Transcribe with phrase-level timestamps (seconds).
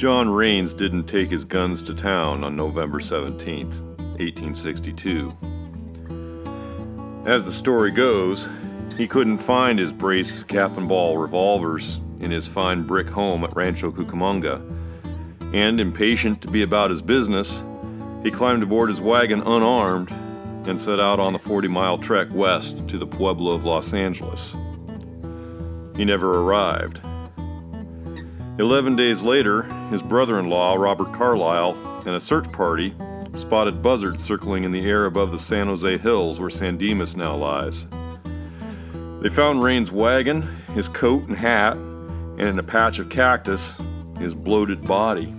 [0.00, 5.36] John Rains didn't take his guns to town on November 17, 1862.
[7.26, 8.48] As the story goes,
[8.96, 13.44] he couldn't find his brace of cap and ball revolvers in his fine brick home
[13.44, 14.62] at Rancho Cucamonga,
[15.52, 17.62] and impatient to be about his business,
[18.22, 20.10] he climbed aboard his wagon unarmed
[20.66, 24.56] and set out on the 40 mile trek west to the Pueblo of Los Angeles.
[25.94, 27.02] He never arrived.
[28.58, 31.76] Eleven days later, his brother in law, Robert Carlisle,
[32.06, 32.94] and a search party
[33.34, 37.34] spotted buzzards circling in the air above the San Jose Hills where San Dimas now
[37.34, 37.86] lies.
[39.20, 40.42] They found Rains' wagon,
[40.74, 43.74] his coat and hat, and in a patch of cactus,
[44.18, 45.34] his bloated body.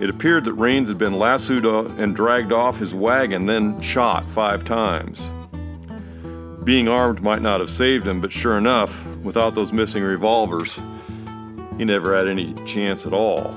[0.00, 4.64] It appeared that Rains had been lassoed and dragged off his wagon, then shot five
[4.64, 5.30] times.
[6.64, 10.78] Being armed might not have saved him, but sure enough, without those missing revolvers,
[11.78, 13.54] he never had any chance at all.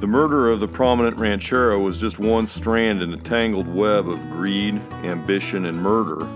[0.00, 4.20] The murder of the prominent ranchero was just one strand in a tangled web of
[4.30, 6.26] greed, ambition, and murder,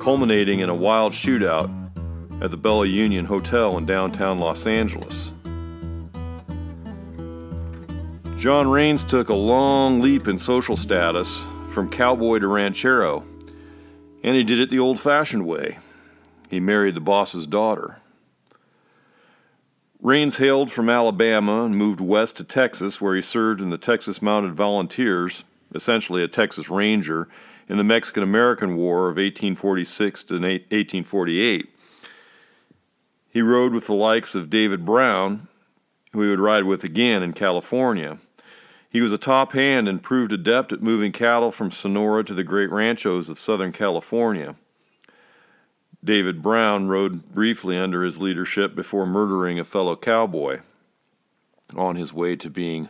[0.00, 1.70] culminating in a wild shootout
[2.42, 5.32] at the Bella Union Hotel in downtown Los Angeles.
[8.38, 13.24] John Rains took a long leap in social status from cowboy to ranchero,
[14.22, 15.78] and he did it the old fashioned way.
[16.48, 17.98] He married the boss's daughter.
[20.00, 24.22] Rains hailed from Alabama and moved west to Texas, where he served in the Texas
[24.22, 27.28] Mounted Volunteers, essentially a Texas Ranger,
[27.68, 31.68] in the Mexican American War of 1846 to 1848.
[33.30, 35.48] He rode with the likes of David Brown,
[36.12, 38.18] who he would ride with again in California.
[38.88, 42.44] He was a top hand and proved adept at moving cattle from Sonora to the
[42.44, 44.54] great ranchos of Southern California.
[46.02, 50.60] David Brown rode briefly under his leadership before murdering a fellow cowboy
[51.76, 52.88] on his way to being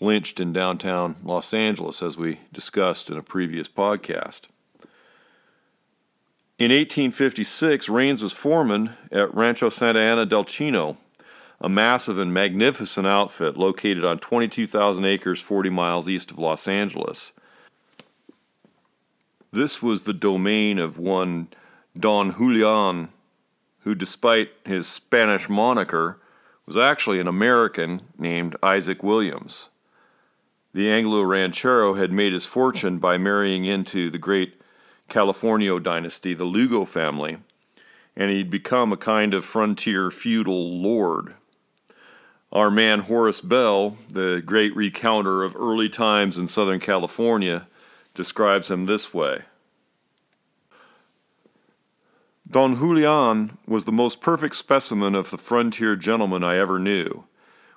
[0.00, 4.42] lynched in downtown Los Angeles, as we discussed in a previous podcast.
[6.58, 10.96] In 1856, Rains was foreman at Rancho Santa Ana del Chino,
[11.60, 17.32] a massive and magnificent outfit located on 22,000 acres 40 miles east of Los Angeles.
[19.52, 21.48] This was the domain of one
[21.98, 23.10] Don Julian,
[23.80, 26.18] who, despite his Spanish moniker,
[26.64, 29.68] was actually an American named Isaac Williams.
[30.72, 34.58] The Anglo ranchero had made his fortune by marrying into the great
[35.10, 37.36] Californio dynasty, the Lugo family,
[38.16, 41.34] and he'd become a kind of frontier feudal lord.
[42.50, 47.66] Our man Horace Bell, the great recounter of early times in Southern California,
[48.14, 49.42] describes him this way
[52.52, 57.24] Don Julian was the most perfect specimen of the frontier gentleman I ever knew.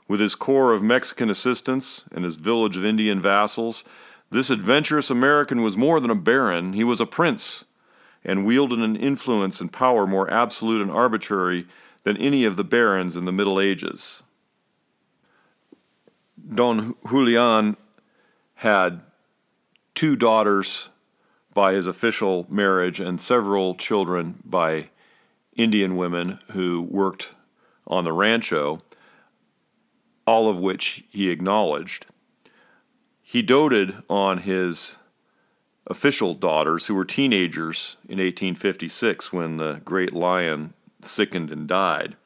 [0.09, 3.86] With his corps of Mexican assistants and his village of Indian vassals,
[4.30, 7.63] this adventurous American was more than a baron, he was a prince,
[8.25, 11.66] and wielded an influence and power more absolute and arbitrary
[12.03, 14.24] than any of the barons in the Middle Ages.
[16.53, 17.78] Don Julian
[18.56, 19.00] had
[19.96, 20.90] two daughters
[21.55, 24.89] by his official marriage and several children by
[25.55, 27.29] Indian women who worked
[27.88, 28.83] on the rancho,
[30.27, 32.05] all of which he acknowledged.
[33.23, 34.97] He doted on his
[35.88, 42.17] official daughters who were teenagers in 1856 when the great lion sickened and died.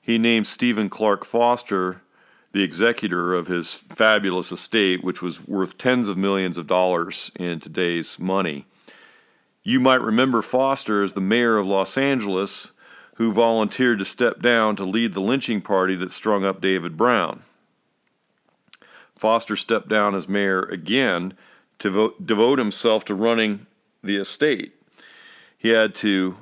[0.00, 2.02] He named Stephen Clark Foster
[2.54, 7.58] the executor of his fabulous estate, which was worth tens of millions of dollars in
[7.58, 8.64] today's money.
[9.64, 12.70] You might remember Foster as the mayor of Los Angeles,
[13.16, 17.42] who volunteered to step down to lead the lynching party that strung up David Brown.
[19.16, 21.34] Foster stepped down as mayor again
[21.80, 23.66] to vote, devote himself to running
[24.00, 24.74] the estate.
[25.58, 26.36] He had to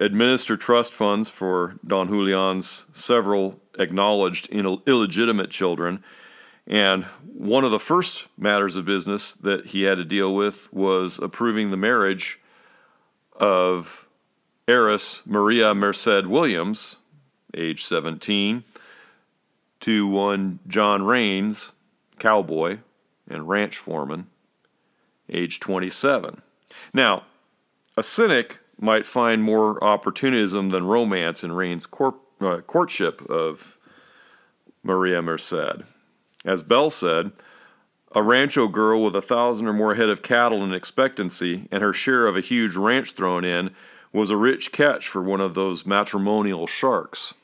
[0.00, 6.02] administer trust funds for Don Julian's several acknowledged illegitimate children.
[6.66, 11.18] And one of the first matters of business that he had to deal with was
[11.18, 12.38] approving the marriage
[13.36, 14.06] of
[14.66, 16.96] heiress Maria Merced Williams,
[17.56, 18.64] age 17,
[19.80, 21.72] to one John Rains,
[22.18, 22.78] cowboy
[23.28, 24.26] and ranch foreman,
[25.30, 26.42] age 27.
[26.92, 27.24] Now,
[27.96, 33.76] a cynic might find more opportunism than romance in Rains' corp- uh, courtship of
[34.82, 35.82] Maria Merced.
[36.44, 37.32] As Bell said,
[38.14, 41.92] a rancho girl with a thousand or more head of cattle in expectancy and her
[41.92, 43.70] share of a huge ranch thrown in
[44.12, 47.34] was a rich catch for one of those matrimonial sharks.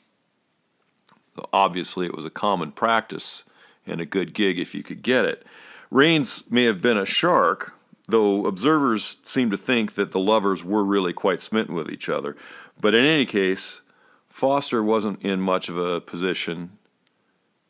[1.53, 3.43] Obviously, it was a common practice
[3.85, 5.45] and a good gig if you could get it.
[5.91, 7.74] Rains may have been a shark,
[8.07, 12.35] though observers seem to think that the lovers were really quite smitten with each other.
[12.79, 13.81] But in any case,
[14.29, 16.77] Foster wasn't in much of a position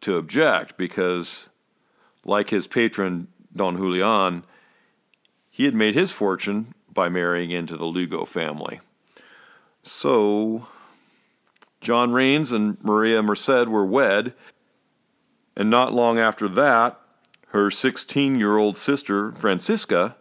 [0.01, 1.49] to object because,
[2.25, 4.43] like his patron Don Julian,
[5.49, 8.81] he had made his fortune by marrying into the Lugo family.
[9.83, 10.67] So,
[11.79, 14.33] John Rains and Maria Merced were wed,
[15.55, 16.99] and not long after that,
[17.49, 20.15] her 16 year old sister, Francisca,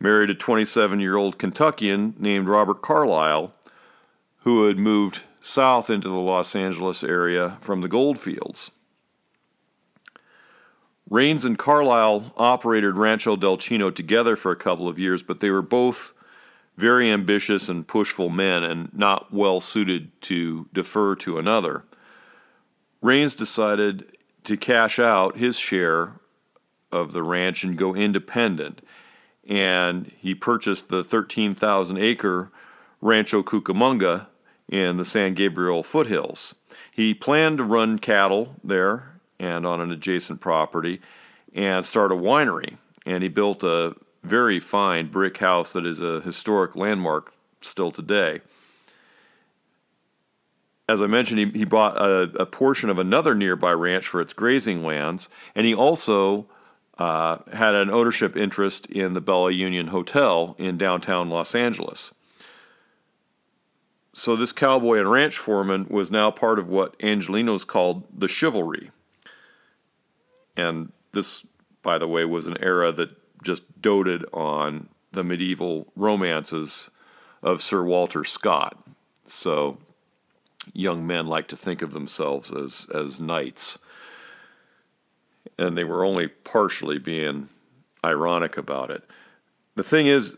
[0.00, 3.52] married a 27 year old Kentuckian named Robert Carlisle,
[4.38, 8.70] who had moved south into the Los Angeles area from the gold fields.
[11.10, 15.50] Rains and Carlisle operated Rancho del Chino together for a couple of years, but they
[15.50, 16.12] were both
[16.76, 21.84] very ambitious and pushful men and not well suited to defer to another.
[23.00, 26.20] Rains decided to cash out his share
[26.92, 28.80] of the ranch and go independent,
[29.48, 32.50] and he purchased the 13,000 acre
[33.00, 34.26] Rancho Cucamonga
[34.68, 36.54] in the San Gabriel foothills.
[36.92, 41.00] He planned to run cattle there and on an adjacent property
[41.54, 42.76] and start a winery.
[43.06, 48.40] And he built a very fine brick house that is a historic landmark still today.
[50.88, 54.32] As I mentioned, he, he bought a, a portion of another nearby ranch for its
[54.32, 56.46] grazing lands, and he also
[56.98, 62.12] uh, had an ownership interest in the Bella Union Hotel in downtown Los Angeles.
[64.12, 68.90] So, this cowboy and ranch foreman was now part of what Angelenos called the chivalry.
[70.56, 71.46] And this,
[71.82, 73.10] by the way, was an era that
[73.44, 76.90] just doted on the medieval romances
[77.42, 78.76] of Sir Walter Scott.
[79.24, 79.78] So
[80.72, 83.78] young men like to think of themselves as, as knights.
[85.58, 87.48] And they were only partially being
[88.04, 89.02] ironic about it.
[89.74, 90.34] The thing is,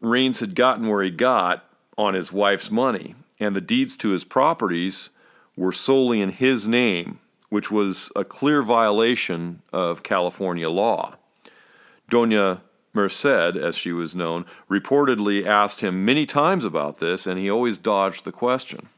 [0.00, 1.64] Rains had gotten where he got
[1.96, 5.10] on his wife's money, and the deeds to his properties
[5.56, 7.20] were solely in his name
[7.52, 11.16] which was a clear violation of California law.
[12.08, 12.62] Dona
[12.94, 17.76] Merced, as she was known, reportedly asked him many times about this, and he always
[17.76, 18.88] dodged the question.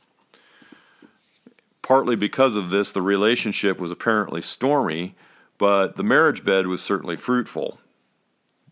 [1.85, 5.15] Partly because of this, the relationship was apparently stormy,
[5.59, 7.79] but the marriage bed was certainly fruitful.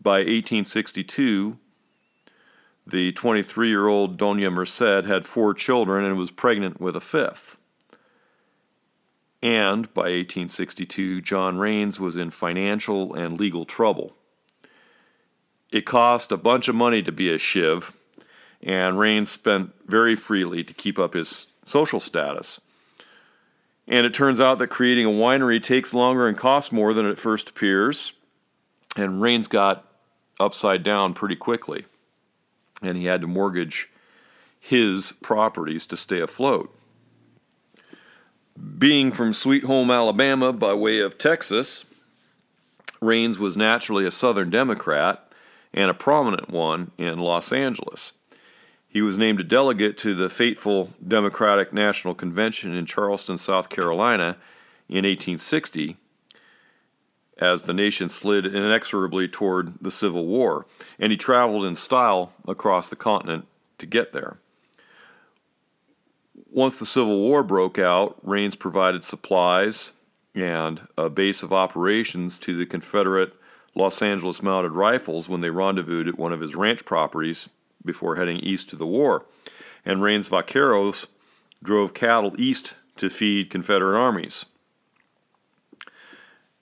[0.01, 1.57] By 1862,
[2.85, 7.55] the 23 year old Dona Merced had four children and was pregnant with a fifth
[9.43, 14.15] and by 1862, John Rains was in financial and legal trouble.
[15.69, 17.93] It cost a bunch of money to be a shiv,
[18.61, 22.61] and Rains spent very freely to keep up his social status.
[23.87, 27.19] And it turns out that creating a winery takes longer and costs more than it
[27.19, 28.13] first appears,
[28.95, 29.85] and Rains got
[30.39, 31.85] upside down pretty quickly,
[32.81, 33.89] and he had to mortgage
[34.59, 36.73] his properties to stay afloat.
[38.77, 41.85] Being from Sweet Home, Alabama, by way of Texas,
[43.01, 45.29] Rains was naturally a Southern Democrat
[45.73, 48.13] and a prominent one in Los Angeles.
[48.93, 54.37] He was named a delegate to the fateful Democratic National Convention in Charleston, South Carolina
[54.87, 55.97] in 1860
[57.39, 60.67] as the nation slid inexorably toward the Civil War,
[60.99, 63.47] and he traveled in style across the continent
[63.79, 64.37] to get there.
[66.51, 69.93] Once the Civil War broke out, Rains provided supplies
[70.35, 73.33] and a base of operations to the Confederate
[73.73, 77.49] Los Angeles Mounted Rifles when they rendezvoused at one of his ranch properties
[77.85, 79.25] before heading east to the war.
[79.85, 81.07] And Rains Vaqueros
[81.61, 84.45] drove cattle east to feed Confederate armies.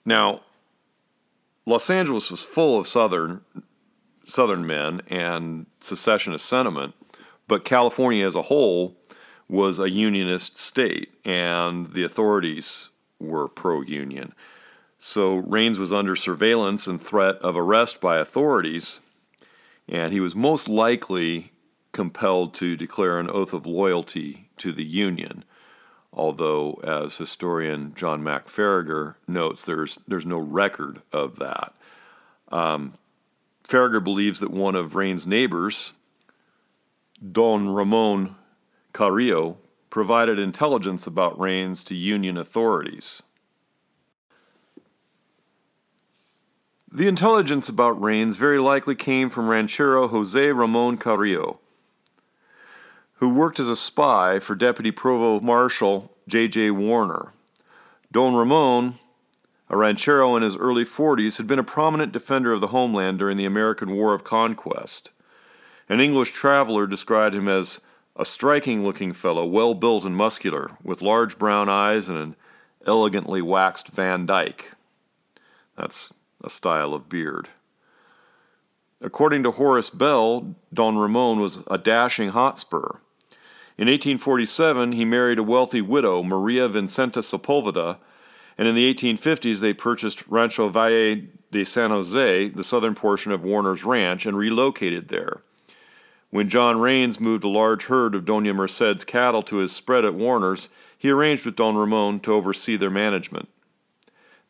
[0.04, 0.40] Now,
[1.64, 3.42] Los Angeles was full of Southern
[4.24, 6.94] Southern men and secessionist sentiment,
[7.48, 8.96] but California as a whole
[9.48, 14.32] was a unionist state, and the authorities were pro union.
[14.98, 19.00] So Rains was under surveillance and threat of arrest by authorities,
[19.88, 21.52] and he was most likely
[21.92, 25.44] compelled to declare an oath of loyalty to the Union.
[26.12, 31.74] Although, as historian John Mack Faragher notes, there's, there's no record of that.
[32.50, 32.94] Um,
[33.68, 35.94] believes that one of Rains' neighbors,
[37.30, 38.36] Don Ramon
[38.92, 39.56] Carrillo
[39.88, 43.22] provided intelligence about Rains to Union authorities.
[46.94, 51.58] The intelligence about Rains very likely came from ranchero Jose Ramon Carrillo,
[53.14, 56.72] who worked as a spy for Deputy Provost Marshal J.J.
[56.72, 57.32] Warner.
[58.12, 58.96] Don Ramon,
[59.70, 63.38] a ranchero in his early 40s, had been a prominent defender of the homeland during
[63.38, 65.12] the American War of Conquest.
[65.88, 67.80] An English traveler described him as
[68.16, 72.36] a striking looking fellow, well built and muscular, with large brown eyes and an
[72.86, 74.72] elegantly waxed Van Dyke.
[75.74, 77.48] That's a style of beard.
[79.00, 82.98] According to Horace Bell, Don Ramon was a dashing Hotspur.
[83.78, 87.98] In 1847, he married a wealthy widow, Maria Vincenta Sepulveda,
[88.56, 93.42] and in the 1850s they purchased Rancho Valle de San Jose, the southern portion of
[93.42, 95.40] Warner's ranch, and relocated there.
[96.30, 100.14] When John Rains moved a large herd of Dona Merced's cattle to his spread at
[100.14, 103.48] Warner's, he arranged with Don Ramon to oversee their management.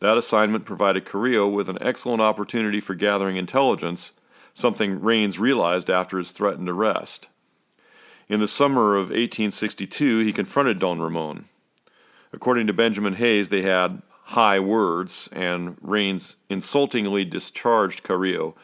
[0.02, 4.14] That assignment provided Carrillo with an excellent opportunity for gathering intelligence,
[4.52, 7.28] something Rains realized after his threatened arrest.
[8.28, 11.44] In the summer of 1862, he confronted Don Ramon.
[12.32, 18.56] According to Benjamin Hayes, they had high words, and Rains insultingly discharged Carrillo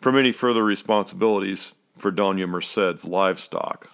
[0.00, 3.90] from any further responsibilities for Dona Merced's livestock.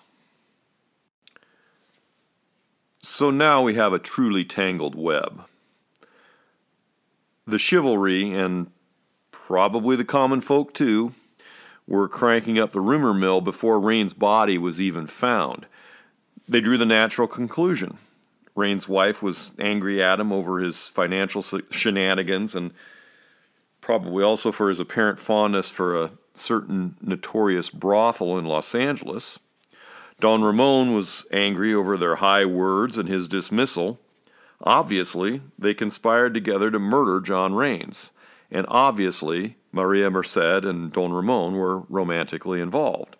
[3.02, 5.46] So now we have a truly tangled web.
[7.46, 8.70] The chivalry, and
[9.30, 11.12] probably the common folk too,
[11.86, 15.66] were cranking up the rumor mill before Rains' body was even found.
[16.48, 17.98] They drew the natural conclusion.
[18.54, 22.72] Rains' wife was angry at him over his financial shenanigans and
[23.80, 29.38] probably also for his apparent fondness for a certain notorious brothel in Los Angeles.
[30.20, 33.98] Don Ramon was angry over their high words and his dismissal.
[34.64, 38.10] Obviously, they conspired together to murder John Rains,
[38.50, 43.16] and obviously, Maria Merced and Don Ramon were romantically involved.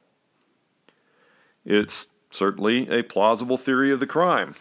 [1.64, 4.54] It's certainly a plausible theory of the crime.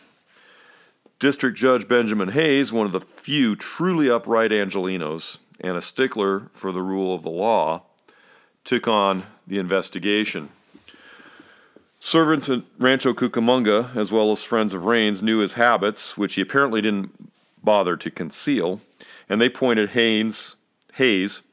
[1.20, 6.74] District Judge Benjamin Hayes, one of the few truly upright Angelinos and a stickler for
[6.74, 7.84] the rule of the law,
[8.66, 10.50] took on the investigation.
[12.05, 16.41] Servants at Rancho Cucamonga, as well as friends of Rains, knew his habits, which he
[16.41, 17.31] apparently didn't
[17.63, 18.81] bother to conceal,
[19.29, 20.57] and they pointed Haynes,
[20.95, 21.43] Hayes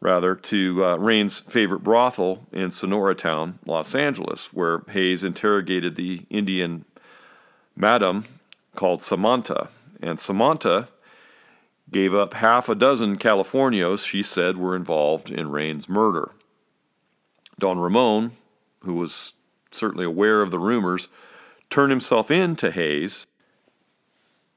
[0.00, 6.24] rather, to uh, Rains' favorite brothel in Sonora Town, Los Angeles, where Hayes interrogated the
[6.30, 6.86] Indian
[7.76, 8.24] madam
[8.76, 9.68] called Samantha.
[10.02, 10.88] And Samantha
[11.92, 16.30] gave up half a dozen Californios she said were involved in Rains' murder.
[17.58, 18.32] Don Ramon,
[18.82, 19.34] who was
[19.70, 21.08] certainly aware of the rumors,
[21.68, 23.26] turned himself in to Hayes.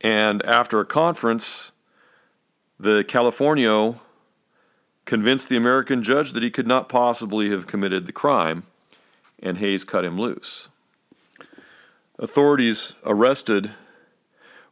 [0.01, 1.71] And after a conference,
[2.79, 3.99] the Californio
[5.05, 8.63] convinced the American judge that he could not possibly have committed the crime,
[9.41, 10.69] and Hayes cut him loose.
[12.19, 13.71] Authorities arrested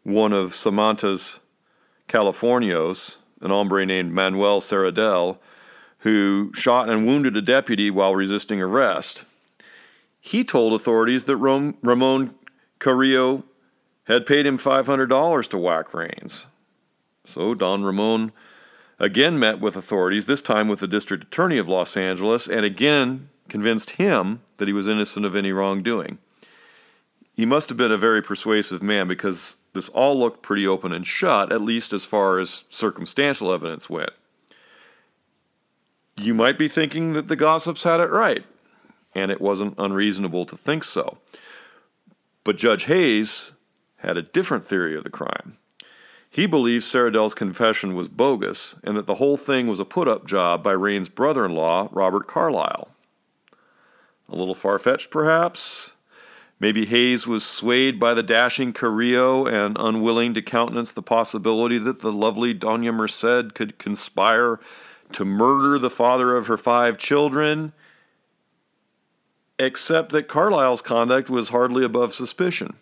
[0.04, 1.40] one of Samantha's
[2.08, 5.38] Californios, an hombre named Manuel Cerradell,
[6.00, 9.24] who shot and wounded a deputy while resisting arrest.
[10.22, 12.36] He told authorities that Ramon
[12.80, 13.44] Carrillo
[14.06, 16.46] had paid him $500 to whack Rains.
[17.26, 18.32] So Don Ramon
[19.00, 23.30] again met with authorities, this time with the district attorney of Los Angeles, and again
[23.50, 26.20] convinced him that he was innocent of any wrongdoing.
[27.34, 31.08] He must have been a very persuasive man because this all looked pretty open and
[31.08, 34.12] shut, at least as far as circumstantial evidence went.
[36.20, 38.46] You might be thinking that the gossips had it right,
[39.14, 41.18] and it wasn't unreasonable to think so.
[42.44, 43.54] But Judge Hayes
[43.98, 45.58] had a different theory of the crime.
[46.30, 50.26] He believed Cerradell's confession was bogus and that the whole thing was a put up
[50.26, 52.90] job by Rains' brother in law, Robert Carlisle.
[54.30, 55.92] A little far fetched, perhaps?
[56.58, 62.00] Maybe Hayes was swayed by the dashing Carrillo and unwilling to countenance the possibility that
[62.00, 64.60] the lovely Dona Merced could conspire
[65.12, 67.74] to murder the father of her five children,
[69.62, 72.74] except that Carlisle's conduct was hardly above suspicion.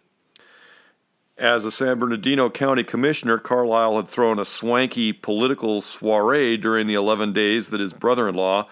[1.38, 6.94] As a San Bernardino County Commissioner, Carlisle had thrown a swanky political soiree during the
[6.94, 8.68] 11 days that his brother in law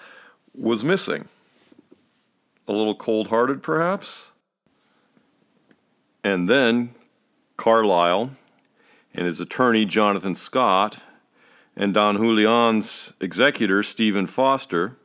[0.56, 1.28] was missing.
[2.68, 4.32] A little cold hearted, perhaps?
[6.24, 6.96] And then
[7.58, 8.32] Carlisle
[9.14, 11.00] and his attorney, Jonathan Scott,
[11.76, 14.96] and Don Julian's executor, Stephen Foster,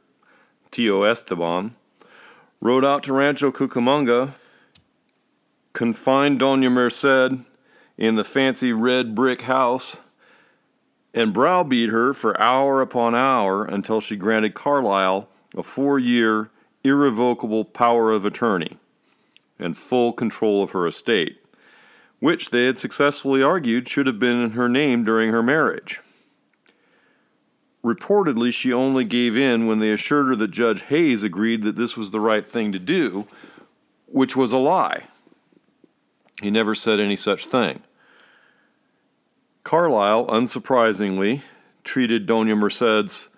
[0.70, 1.02] T.O.
[1.02, 1.74] Esteban,
[2.62, 4.34] rode out to Rancho Cucamonga,
[5.72, 7.32] confined Dona Merced
[7.98, 10.00] in the fancy red brick house
[11.12, 16.50] and browbeat her for hour upon hour until she granted Carlisle a four year
[16.84, 18.78] irrevocable power of attorney
[19.58, 21.38] and full control of her estate,
[22.20, 26.00] which they had successfully argued should have been in her name during her marriage.
[27.84, 31.96] Reportedly, she only gave in when they assured her that Judge Hayes agreed that this
[31.96, 33.26] was the right thing to do,
[34.06, 35.04] which was a lie.
[36.40, 37.82] He never said any such thing.
[39.64, 41.42] Carlisle, unsurprisingly,
[41.82, 43.28] treated Dona Merced's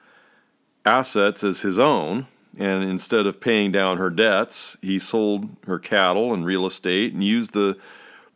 [0.85, 2.27] assets as his own,
[2.59, 7.25] and instead of paying down her debts, he sold her cattle and real estate and
[7.25, 7.79] used the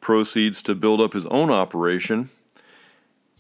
[0.01, 2.31] proceeds to build up his own operation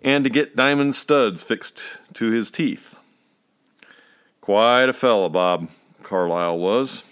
[0.02, 1.82] and to get diamond studs fixed
[2.14, 2.94] to his teeth.
[4.40, 5.68] Quite a fellow, Bob
[6.02, 7.02] Carlisle was.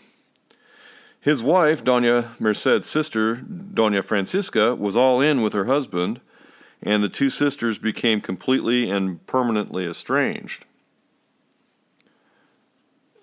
[1.20, 6.20] His wife, Dona Merced's sister, Dona Francisca, was all in with her husband,
[6.82, 10.64] and the two sisters became completely and permanently estranged.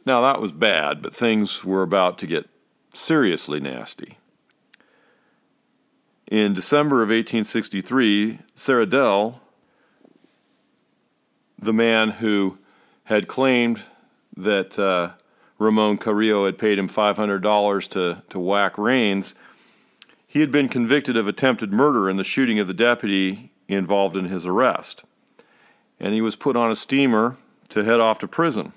[0.05, 2.50] Now, that was bad, but things were about to get
[2.93, 4.17] seriously nasty.
[6.27, 9.36] In December of 1863, Cerradell,
[11.63, 12.58] the man who
[13.05, 13.82] had claimed
[14.36, 15.12] that uh,
[15.58, 19.36] Ramon Carrillo had paid him $500 to, to whack Rains,
[20.27, 24.25] he had been convicted of attempted murder in the shooting of the deputy involved in
[24.25, 25.03] his arrest.
[26.00, 27.38] And he was put on a steamer
[27.70, 28.74] to head off to prison.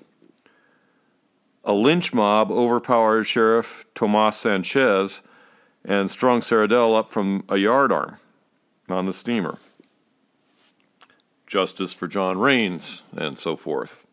[1.63, 5.21] A lynch mob overpowered Sheriff Tomas Sanchez
[5.83, 8.17] and strung Cerradell up from a yardarm
[8.87, 9.57] on the steamer.
[11.47, 14.05] Justice for John Rains, and so forth.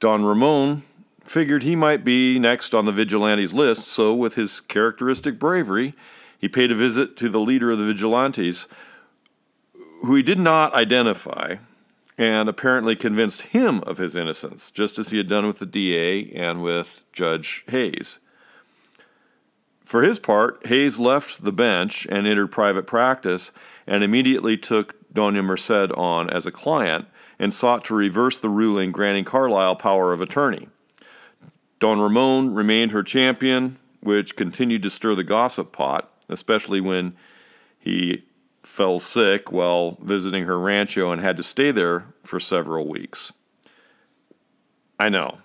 [0.00, 0.82] Don Ramon
[1.22, 5.94] figured he might be next on the vigilantes list, so with his characteristic bravery,
[6.38, 8.66] he paid a visit to the leader of the vigilantes,
[10.02, 11.56] who he did not identify,
[12.16, 16.32] and apparently convinced him of his innocence, just as he had done with the DA
[16.32, 18.20] and with Judge Hayes.
[19.84, 23.52] For his part, Hayes left the bench and entered private practice
[23.88, 27.06] and immediately took Dona Merced on as a client
[27.38, 30.68] and sought to reverse the ruling granting Carlisle power of attorney.
[31.80, 37.16] Don Ramon remained her champion, which continued to stir the gossip pot, especially when
[37.78, 38.24] he
[38.62, 43.32] fell sick while visiting her rancho and had to stay there for several weeks.
[44.98, 45.38] I know.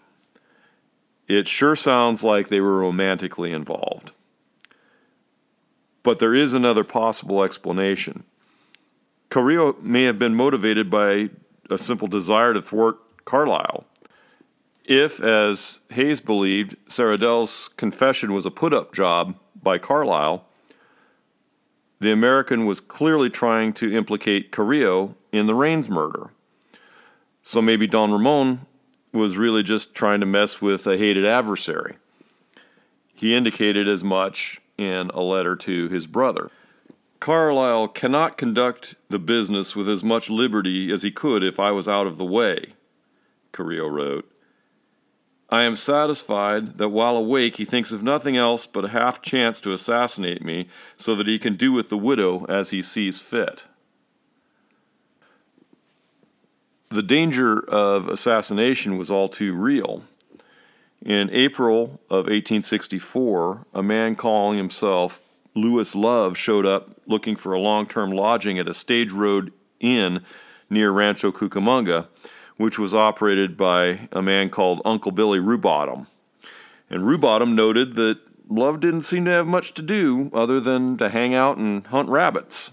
[1.28, 4.12] It sure sounds like they were romantically involved.
[6.02, 8.26] But there is another possible explanation.
[9.30, 11.30] Carrillo may have been motivated by
[11.70, 13.86] a simple desire to thwart Carlisle.
[14.86, 20.46] If, as Hayes believed, Cerradell's confession was a put up job by Carlisle,
[22.00, 26.32] the American was clearly trying to implicate Carrillo in the Rains murder.
[27.42, 28.66] So maybe Don Ramon
[29.14, 31.96] was really just trying to mess with a hated adversary.
[33.14, 36.52] He indicated as much in a letter to his brother.
[37.24, 41.88] Carlisle cannot conduct the business with as much liberty as he could if I was
[41.88, 42.74] out of the way,
[43.54, 44.30] Carrillo wrote.
[45.50, 49.62] I am satisfied that while awake he thinks of nothing else but a half chance
[49.62, 53.64] to assassinate me so that he can do with the widow as he sees fit.
[56.90, 60.04] The danger of assassination was all too real.
[61.02, 65.22] In April of 1864, a man calling himself
[65.56, 70.24] Lewis Love showed up looking for a long term lodging at a stage road inn
[70.70, 72.08] near Rancho Cucamonga,
[72.58, 76.08] which was operated by a man called Uncle Billy Rubottom.
[76.90, 81.10] And Rubottom noted that Love didn't seem to have much to do other than to
[81.10, 82.72] hang out and hunt rabbits.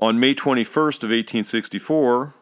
[0.00, 2.34] On May 21st of 1864,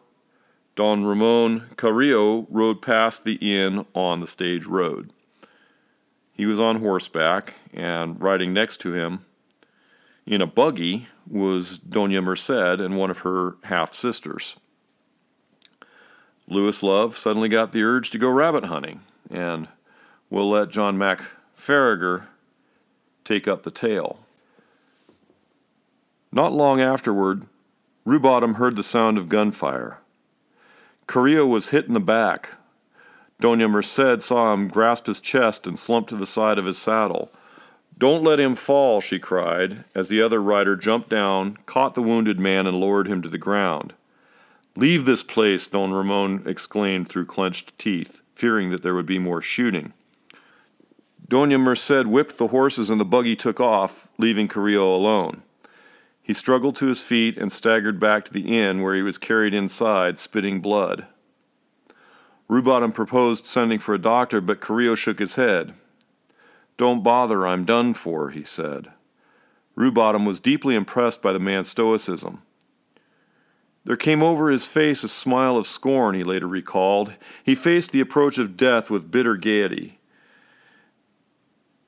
[0.75, 5.11] Don Ramon Carrillo rode past the inn on the stage road.
[6.33, 9.25] He was on horseback, and riding next to him
[10.27, 14.57] in a buggy was Dona Merced and one of her half sisters.
[16.47, 19.67] Lewis Love suddenly got the urge to go rabbit hunting, and
[20.29, 21.21] we'll let John Mack
[21.57, 22.25] Faragher
[23.25, 24.19] take up the tale.
[26.31, 27.47] Not long afterward,
[28.05, 29.97] Rubottom heard the sound of gunfire.
[31.07, 32.51] Carrillo was hit in the back,
[33.39, 37.31] Dona Merced saw him grasp his chest and slump to the side of his saddle.
[37.97, 42.39] Don't let him fall, she cried, as the other rider jumped down, caught the wounded
[42.39, 43.93] man, and lowered him to the ground.
[44.75, 49.41] Leave this place, Don Ramon exclaimed through clenched teeth, fearing that there would be more
[49.41, 49.93] shooting.
[51.27, 55.41] Dona Merced whipped the horses and the buggy took off, leaving Carrillo alone.
[56.21, 59.53] He struggled to his feet and staggered back to the inn, where he was carried
[59.53, 61.07] inside, spitting blood.
[62.47, 65.73] Rubottom proposed sending for a doctor, but Carrillo shook his head.
[66.77, 68.91] Don't bother, I'm done for, he said.
[69.75, 72.43] Rubottom was deeply impressed by the man's stoicism.
[73.83, 77.13] There came over his face a smile of scorn, he later recalled.
[77.43, 79.99] He faced the approach of death with bitter gaiety.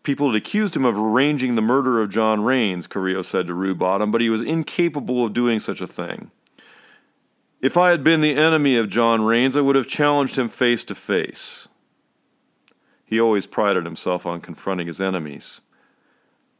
[0.04, 4.12] People had accused him of arranging the murder of John Rains, Carrillo said to Rubottom,
[4.12, 6.32] but he was incapable of doing such a thing.
[7.62, 10.84] If I had been the enemy of John Rains, I would have challenged him face
[10.86, 11.67] to face.
[13.10, 15.62] He always prided himself on confronting his enemies.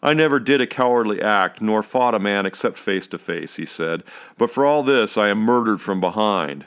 [0.02, 3.68] I never did a cowardly act, nor fought a man except face to face, he
[3.68, 4.04] said,
[4.36, 6.66] but for all this I am murdered from behind.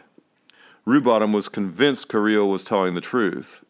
[0.87, 3.64] Rubottom was convinced Carrillo was telling the truth.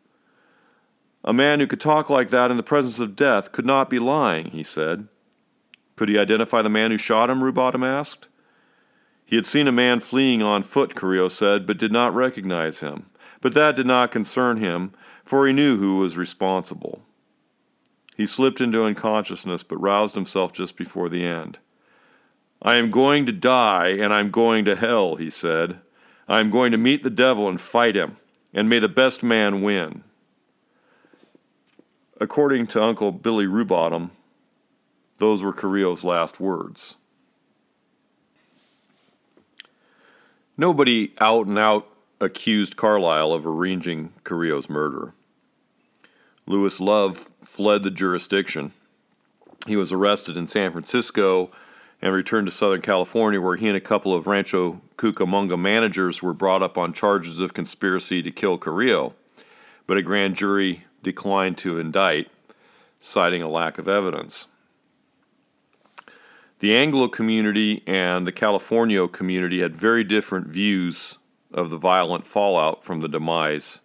[1.25, 3.98] A man who could talk like that in the presence of death could not be
[3.98, 5.09] lying, he said.
[5.96, 7.42] Could he identify the man who shot him?
[7.42, 8.29] Rubottom asked.
[9.25, 13.07] He had seen a man fleeing on foot, Carrillo said, but did not recognize him.
[13.40, 14.92] But that did not concern him,
[15.24, 17.02] for he knew who was responsible.
[18.16, 21.58] He slipped into unconsciousness, but roused himself just before the end.
[22.61, 25.80] I am going to die, and I'm going to hell, he said.
[26.28, 28.18] I am going to meet the devil and fight him,
[28.54, 30.04] and may the best man win.
[32.20, 34.11] According to Uncle Billy Rubottom,
[35.18, 36.94] those were Carrillo's last words.
[40.56, 41.88] Nobody out and out
[42.22, 45.12] accused Carlisle of arranging Carrillo's murder.
[46.46, 48.72] Lewis Love fled the jurisdiction.
[49.66, 51.50] He was arrested in San Francisco
[52.00, 56.32] and returned to Southern California, where he and a couple of Rancho Cucamonga managers were
[56.32, 59.14] brought up on charges of conspiracy to kill Carrillo.
[59.87, 62.28] But a grand jury declined to indict,
[63.00, 64.46] citing a lack of evidence.
[66.61, 71.18] The Anglo community and the Californio community had very different views
[71.54, 73.80] of the violent fallout from the demise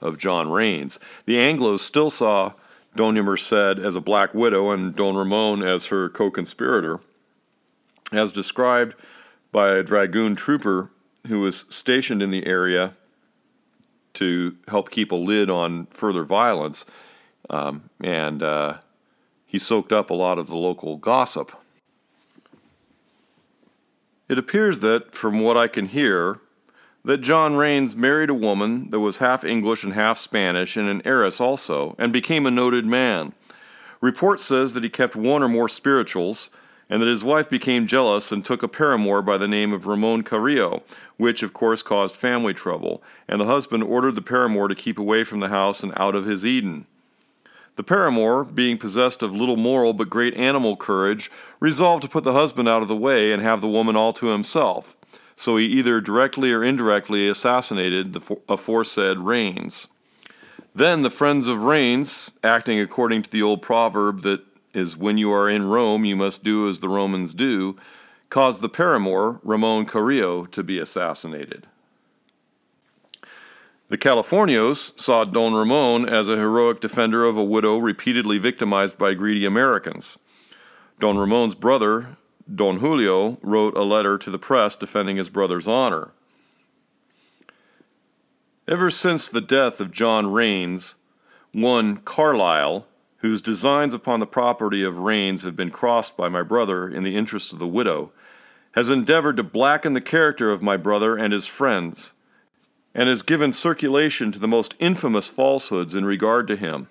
[0.00, 0.98] of John Rains.
[1.26, 2.52] The Anglos still saw
[2.96, 7.00] Dona Merced as a black widow and Don Ramon as her co conspirator.
[8.12, 8.94] As described
[9.50, 10.90] by a dragoon trooper
[11.26, 12.94] who was stationed in the area
[14.14, 16.84] to help keep a lid on further violence.
[17.50, 18.78] Um, and uh,
[19.46, 21.52] he soaked up a lot of the local gossip.
[24.28, 26.40] It appears that, from what I can hear,
[27.04, 31.02] that John Rains married a woman that was half English and half Spanish and an
[31.04, 33.34] heiress also, and became a noted man.
[34.00, 36.50] Report says that he kept one or more spirituals,
[36.88, 40.22] and that his wife became jealous and took a paramour by the name of Ramon
[40.22, 40.82] Carrillo,
[41.16, 45.24] which of course caused family trouble, and the husband ordered the paramour to keep away
[45.24, 46.86] from the house and out of his Eden.
[47.76, 52.32] The paramour, being possessed of little moral but great animal courage, resolved to put the
[52.32, 54.96] husband out of the way and have the woman all to himself.
[55.36, 59.88] So he either directly or indirectly assassinated the aforesaid Rains.
[60.74, 64.40] Then the friends of Rains, acting according to the old proverb that
[64.72, 67.76] is when you are in Rome, you must do as the Romans do,
[68.28, 71.66] caused the paramour, Ramon Carrillo, to be assassinated.
[73.88, 79.14] The Californios saw Don Ramon as a heroic defender of a widow repeatedly victimized by
[79.14, 80.18] greedy Americans.
[80.98, 82.16] Don Ramon's brother,
[82.52, 86.10] Don Julio, wrote a letter to the press defending his brother's honor.
[88.68, 90.94] Ever since the death of John Rains,
[91.52, 92.86] one Carlisle,
[93.18, 97.16] whose designs upon the property of Rains have been crossed by my brother in the
[97.16, 98.12] interest of the widow,
[98.72, 102.12] has endeavored to blacken the character of my brother and his friends,
[102.94, 106.88] and has given circulation to the most infamous falsehoods in regard to him.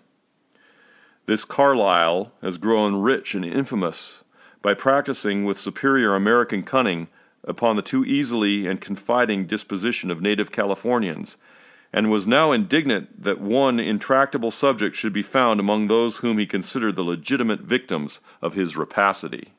[1.25, 4.22] This Carlisle has grown rich and infamous
[4.63, 7.07] by practicing with superior American cunning
[7.43, 11.37] upon the too easily and confiding disposition of native Californians
[11.93, 16.47] and was now indignant that one intractable subject should be found among those whom he
[16.47, 19.49] considered the legitimate victims of his rapacity.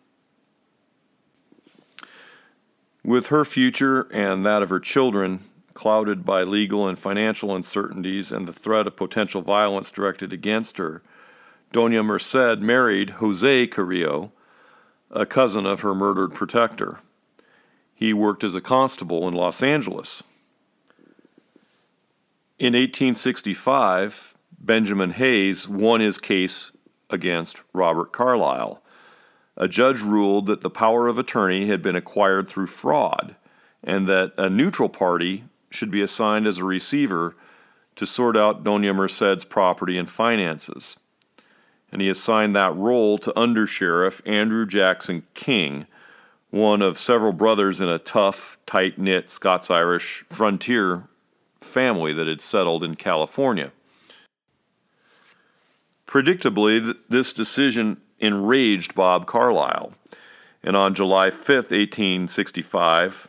[3.04, 8.48] With her future and that of her children clouded by legal and financial uncertainties and
[8.48, 11.02] the threat of potential violence directed against her,
[11.70, 14.32] Dona Merced married Jose Carrillo,
[15.14, 16.98] a cousin of her murdered protector.
[17.94, 20.24] He worked as a constable in Los Angeles.
[22.59, 26.72] In 1865, Benjamin Hayes won his case
[27.09, 28.83] against Robert Carlisle.
[29.57, 33.37] A judge ruled that the power of attorney had been acquired through fraud
[33.85, 37.37] and that a neutral party should be assigned as a receiver
[37.94, 40.96] to sort out Dona Merced's property and finances.
[41.94, 45.87] And he assigned that role to Under Sheriff Andrew Jackson King,
[46.50, 51.04] one of several brothers in a tough, tight knit Scots Irish frontier
[51.57, 53.70] family that had settled in California.
[56.04, 59.92] Predictably, this decision enraged Bob Carlisle.
[60.64, 63.28] And on July 5th, 1865,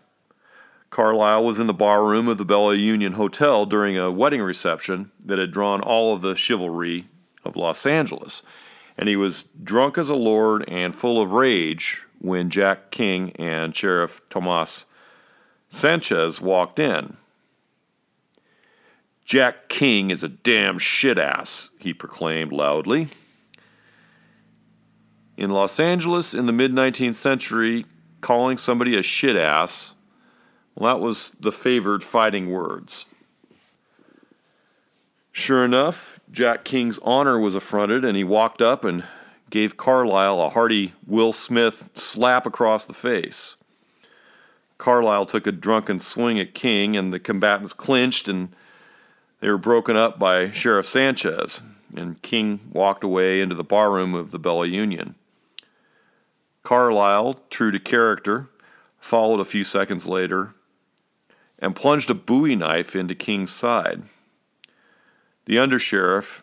[0.90, 5.38] Carlisle was in the barroom of the Bella Union Hotel during a wedding reception that
[5.38, 7.10] had drawn all of the chivalry
[7.46, 8.42] of Los Angeles.
[8.98, 13.76] And he was drunk as a lord and full of rage when Jack King and
[13.76, 14.86] Sheriff Tomas
[15.68, 17.18] Sanchez walked in.
[19.26, 23.10] Jack King is a damn shit ass, he proclaimed loudly.
[25.36, 27.86] In Los Angeles in the mid 19th century,
[28.22, 29.96] calling somebody a shit ass,
[30.76, 33.06] well, that was the favored fighting words.
[35.32, 39.04] Sure enough, Jack King's honor was affronted, and he walked up and
[39.50, 43.56] gave Carlisle a hearty Will Smith slap across the face.
[44.78, 48.50] Carlisle took a drunken swing at King, and the combatants clinched and
[49.40, 51.62] they were broken up by Sheriff Sanchez,
[51.96, 55.16] and King walked away into the barroom of the Bella Union.
[56.64, 58.50] Carlisle, true to character,
[59.00, 60.56] followed a few seconds later
[61.60, 64.04] and plunged a bowie knife into King's side.
[65.46, 66.42] The undersheriff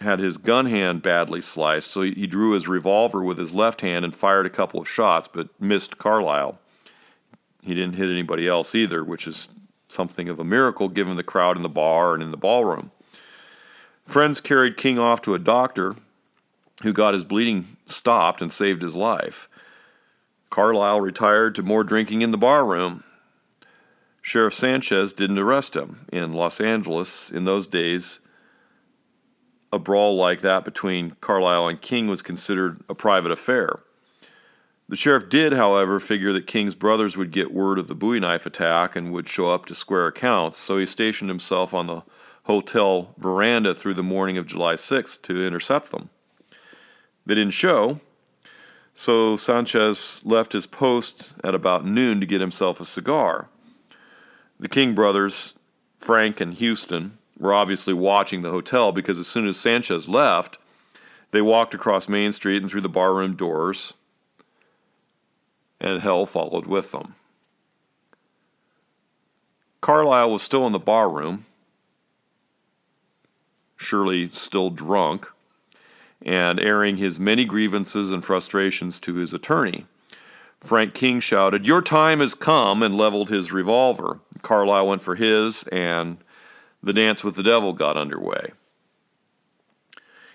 [0.00, 4.04] had his gun hand badly sliced, so he drew his revolver with his left hand
[4.04, 6.58] and fired a couple of shots, but missed Carlisle.
[7.62, 9.48] He didn't hit anybody else either, which is
[9.88, 12.90] something of a miracle given the crowd in the bar and in the ballroom.
[14.04, 15.96] Friends carried King off to a doctor
[16.82, 19.48] who got his bleeding stopped and saved his life.
[20.50, 23.02] Carlisle retired to more drinking in the barroom.
[24.26, 26.04] Sheriff Sanchez didn't arrest him.
[26.12, 28.18] In Los Angeles, in those days,
[29.72, 33.78] a brawl like that between Carlisle and King was considered a private affair.
[34.88, 38.46] The sheriff did, however, figure that King's brothers would get word of the Bowie knife
[38.46, 42.02] attack and would show up to square accounts, so he stationed himself on the
[42.46, 46.10] hotel veranda through the morning of July 6th to intercept them.
[47.24, 48.00] They didn't show,
[48.92, 53.50] so Sanchez left his post at about noon to get himself a cigar.
[54.58, 55.54] The King brothers,
[56.00, 60.58] Frank and Houston, were obviously watching the hotel because as soon as Sanchez left,
[61.30, 63.92] they walked across Main Street and through the barroom doors
[65.80, 67.14] and hell followed with them.
[69.80, 71.44] Carlisle was still in the barroom,
[73.76, 75.28] surely still drunk,
[76.22, 79.86] and airing his many grievances and frustrations to his attorney.
[80.66, 84.18] Frank King shouted, Your time has come, and leveled his revolver.
[84.42, 86.18] Carlisle went for his, and
[86.82, 88.52] the dance with the devil got underway.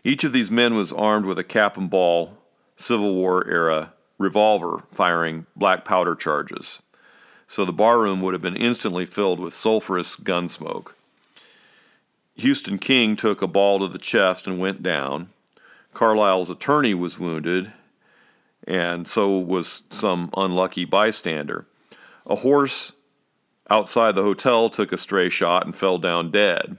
[0.04, 2.38] Each of these men was armed with a cap and ball
[2.76, 6.82] Civil War era revolver firing black powder charges.
[7.48, 10.96] So the barroom would have been instantly filled with sulphurous gun smoke.
[12.36, 15.30] Houston King took a ball to the chest and went down.
[15.94, 17.74] Carlisle's attorney was wounded,
[18.68, 21.66] and so was some unlucky bystander.
[22.26, 22.94] A horse
[23.70, 26.78] outside the hotel took a stray shot and fell down dead.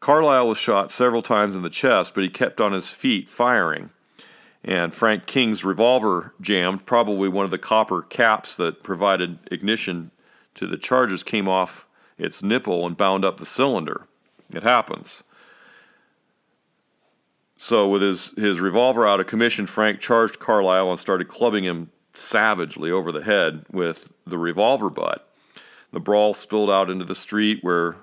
[0.00, 3.90] Carlisle was shot several times in the chest, but he kept on his feet firing
[4.66, 6.84] and Frank King's revolver jammed.
[6.84, 10.10] Probably one of the copper caps that provided ignition
[10.56, 11.86] to the charges came off
[12.18, 14.06] its nipple and bound up the cylinder.
[14.50, 15.22] It happens.
[17.58, 21.90] So, with his, his revolver out of commission, Frank charged Carlisle and started clubbing him
[22.12, 25.28] savagely over the head with the revolver butt.
[25.92, 27.96] The brawl spilled out into the street where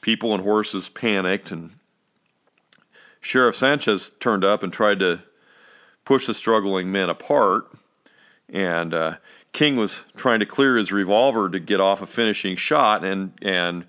[0.00, 1.72] people and horses panicked, and
[3.20, 5.22] Sheriff Sanchez turned up and tried to
[6.04, 7.70] push the struggling men apart.
[8.48, 9.16] And uh,
[9.52, 13.84] King was trying to clear his revolver to get off a finishing shot, and and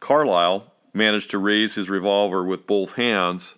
[0.00, 3.56] Carlisle managed to raise his revolver with both hands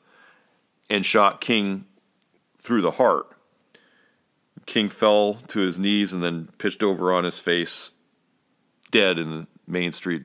[0.88, 1.87] and shot King
[2.59, 3.27] through the heart.
[4.66, 7.92] King fell to his knees and then pitched over on his face,
[8.90, 10.25] dead in the main street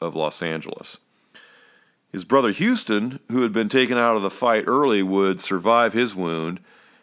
[0.00, 0.98] of Los Angeles.
[2.12, 6.14] His brother Houston, who had been taken out of the fight early, would survive his
[6.14, 6.60] wound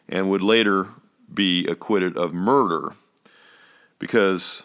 [0.10, 0.90] and would later
[1.34, 2.94] be acquitted of murder
[4.00, 4.64] because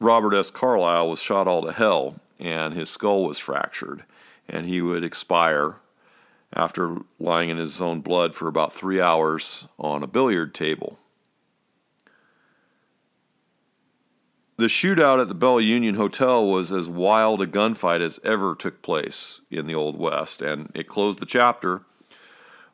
[0.00, 0.50] Robert S.
[0.50, 4.04] Carlisle was shot all to hell and his skull was fractured,
[4.48, 5.76] and he would expire
[6.52, 10.98] after lying in his own blood for about three hours on a billiard table.
[14.56, 18.82] The shootout at the Bella Union Hotel was as wild a gunfight as ever took
[18.82, 21.82] place in the Old West, and it closed the chapter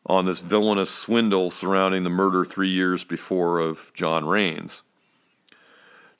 [0.04, 4.82] on this villainous swindle surrounding the murder three years before of John Rains.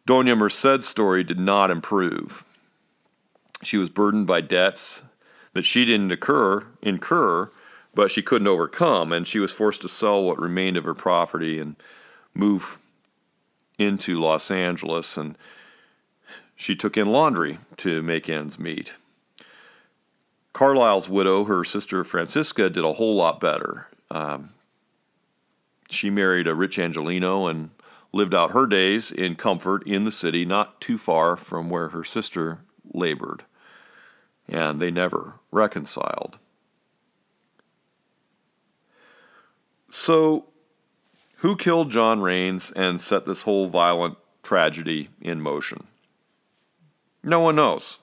[0.06, 2.44] Doña Merced's story did not improve.
[3.64, 5.02] She was burdened by debts
[5.56, 7.50] that she didn't occur, incur,
[7.94, 11.58] but she couldn't overcome, and she was forced to sell what remained of her property
[11.58, 11.76] and
[12.34, 12.78] move
[13.78, 15.16] into Los Angeles.
[15.16, 15.36] And
[16.54, 18.92] she took in laundry to make ends meet.
[20.52, 23.88] Carlisle's widow, her sister Francisca, did a whole lot better.
[24.10, 24.50] Um,
[25.88, 27.70] she married a rich Angelino and
[28.12, 32.04] lived out her days in comfort in the city, not too far from where her
[32.04, 32.58] sister
[32.92, 33.44] labored.
[34.48, 36.38] And they never reconciled.
[39.88, 40.46] So,
[41.38, 45.86] who killed John Rains and set this whole violent tragedy in motion?
[47.22, 47.98] No one knows.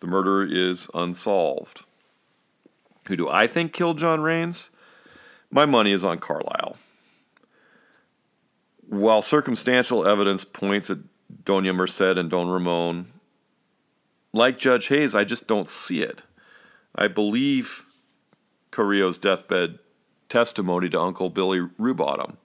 [0.00, 1.84] The murder is unsolved.
[3.06, 4.70] Who do I think killed John Rains?
[5.50, 6.76] My money is on Carlisle.
[8.88, 10.98] While circumstantial evidence points at
[11.44, 13.12] Dona Merced and Don Ramon,
[14.32, 16.22] like Judge Hayes, I just don't see it.
[16.94, 17.84] I believe
[18.70, 19.78] Carrillo's deathbed
[20.28, 22.36] testimony to Uncle Billy Rubottom.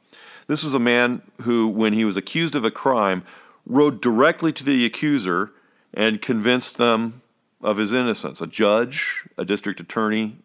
[0.47, 3.23] This was a man who, when he was accused of a crime,
[3.65, 5.52] rode directly to the accuser
[5.93, 7.21] and convinced them
[7.62, 8.39] of his innocence.
[8.41, 10.38] A judge, a district attorney,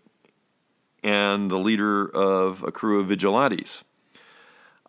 [1.05, 3.85] and the leader of a crew of vigilantes.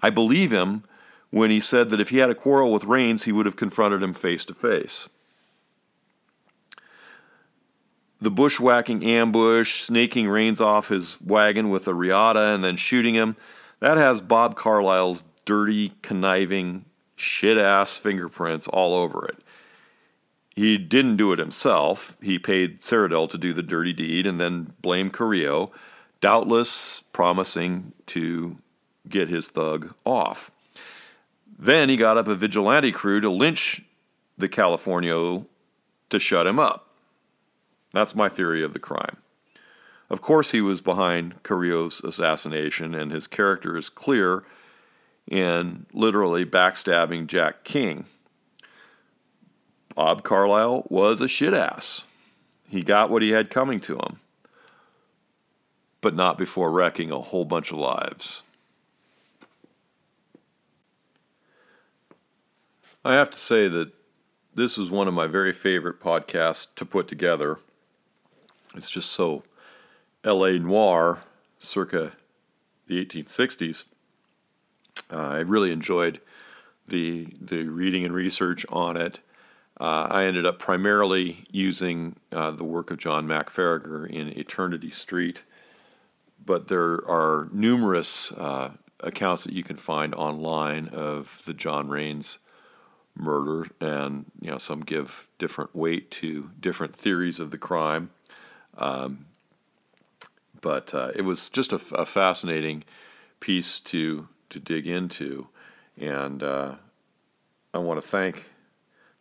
[0.01, 0.83] I believe him
[1.31, 4.03] when he said that if he had a quarrel with Rains, he would have confronted
[4.03, 5.09] him face to face.
[8.23, 13.35] The bushwhacking ambush, snaking Rains off his wagon with a riata and then shooting him,
[13.81, 16.85] that has Bob Carlisle's dirty, conniving,
[17.17, 19.39] shit ass fingerprints all over it.
[20.55, 22.15] He didn't do it himself.
[22.21, 25.73] He paid Cerradel to do the dirty deed and then blamed Carrillo,
[26.21, 28.57] doubtless promising to
[29.09, 30.49] get his thug off.
[31.59, 33.81] Then he got up a vigilante crew to lynch
[34.37, 35.45] the Californio
[36.09, 36.87] to shut him up.
[37.93, 39.17] That's my theory of the crime.
[40.09, 44.43] Of course, he was behind Carrillo's assassination, and his character is clear
[45.29, 48.05] in literally backstabbing Jack King.
[49.95, 52.03] Bob Carlisle was a shit ass.
[52.67, 54.19] He got what he had coming to him,
[56.01, 58.41] but not before wrecking a whole bunch of lives.
[63.05, 63.91] I have to say that
[64.55, 67.59] this was one of my very favorite podcasts to put together.
[68.75, 69.43] It's just so
[70.23, 71.19] LA noir
[71.59, 72.13] circa
[72.87, 73.85] the 1860s.
[75.11, 76.19] Uh, I really enjoyed
[76.87, 79.19] the the reading and research on it.
[79.79, 84.91] Uh, I ended up primarily using uh, the work of John Mack Faragher in Eternity
[84.91, 85.43] Street,
[86.45, 92.37] but there are numerous uh, accounts that you can find online of the John Rains
[93.15, 98.11] murder, and you know some give different weight to different theories of the crime.
[98.77, 99.25] Um,
[100.61, 102.83] but uh, it was just a, a, fascinating
[103.39, 105.47] piece to to dig into,
[105.97, 106.75] and uh,
[107.73, 108.45] I want to thank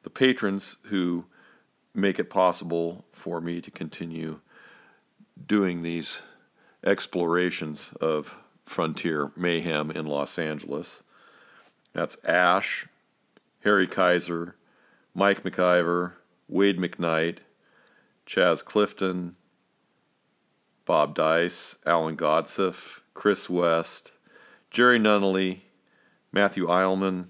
[0.03, 1.25] the patrons who
[1.95, 4.41] make it possible for me to continue
[5.47, 6.23] doing these
[6.85, 8.35] explorations of
[8.65, 11.03] frontier mayhem in Los Angeles.
[11.93, 12.87] That's Ash,
[13.65, 14.57] Harry Kaiser,
[15.15, 16.13] Mike McIver,
[16.49, 17.39] Wade McKnight,
[18.27, 19.37] Chaz Clifton,
[20.93, 24.13] Bob Dice, Alan Godsif, Chris West,
[24.71, 25.61] Jerry Nunnally,
[26.33, 27.29] Matthew Eilman,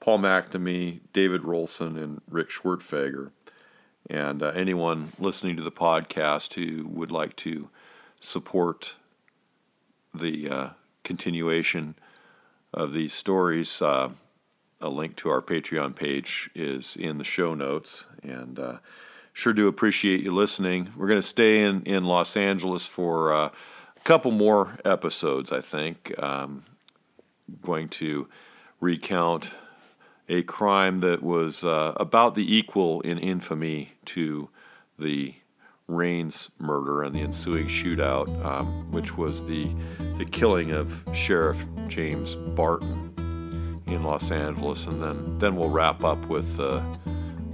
[0.00, 3.30] Paul McNamee, David Rolson, and Rick Schwertfeger.
[4.08, 7.68] And uh, anyone listening to the podcast who would like to
[8.18, 8.94] support
[10.14, 10.68] the uh,
[11.04, 11.96] continuation
[12.72, 14.08] of these stories, uh,
[14.80, 18.06] a link to our Patreon page is in the show notes.
[18.22, 18.78] And uh,
[19.32, 20.90] Sure do appreciate you listening.
[20.96, 23.46] We're going to stay in, in Los Angeles for uh,
[23.96, 26.12] a couple more episodes, I think.
[26.22, 26.64] Um,
[27.62, 28.28] going to
[28.80, 29.50] recount
[30.28, 34.50] a crime that was uh, about the equal in infamy to
[34.98, 35.34] the
[35.88, 39.70] Rains murder and the ensuing shootout, um, which was the
[40.16, 43.12] the killing of Sheriff James Barton
[43.86, 46.60] in Los Angeles, and then then we'll wrap up with.
[46.60, 46.82] Uh,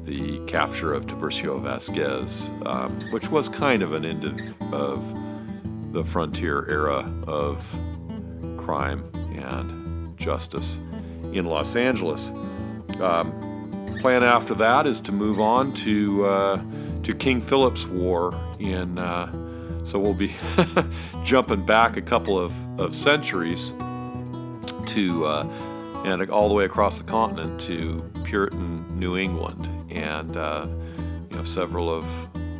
[0.08, 4.24] the capture of Tiburcio Vasquez, um, which was kind of an end
[4.72, 7.64] of the frontier era of
[8.56, 9.04] crime
[9.34, 10.78] and justice
[11.32, 12.28] in Los Angeles.
[13.00, 16.62] Um, plan after that is to move on to uh,
[17.02, 18.98] to King Philip's War in.
[18.98, 19.30] Uh,
[19.84, 20.34] so we'll be
[21.24, 23.72] jumping back a couple of, of centuries
[24.86, 25.44] to uh,
[26.04, 30.66] and all the way across the continent to Puritan New England and uh,
[31.30, 32.04] you know several of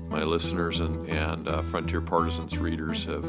[0.09, 3.25] my listeners and, and uh, Frontier Partisans readers have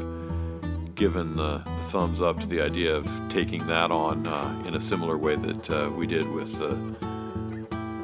[0.96, 5.18] given the, thumbs up to the idea of taking that on uh, in a similar
[5.18, 6.70] way that uh, we did with the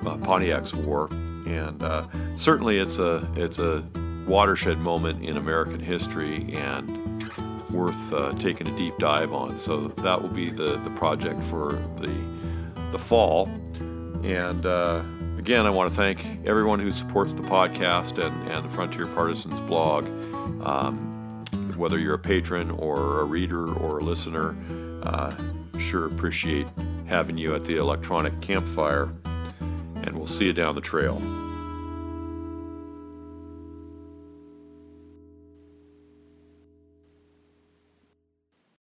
[0.09, 1.07] uh, Pontiac's War.
[1.45, 3.83] And uh, certainly, it's a it's a
[4.25, 7.23] watershed moment in American history and
[7.69, 9.55] worth uh, taking a deep dive on.
[9.55, 12.11] So that will be the the project for the
[12.91, 13.45] the fall.
[14.23, 15.03] And uh,
[15.45, 19.59] again, I want to thank everyone who supports the podcast and, and the Frontier Partisans
[19.59, 20.03] blog.
[20.65, 21.45] Um,
[21.77, 24.55] whether you're a patron or a reader or a listener,
[25.03, 25.35] uh,
[25.77, 26.65] sure appreciate
[27.05, 29.13] having you at the electronic campfire.
[29.97, 31.21] And we'll see you down the trail.